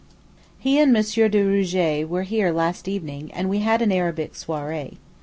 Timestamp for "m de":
0.97-1.21